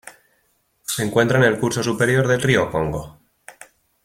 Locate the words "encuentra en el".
1.05-1.59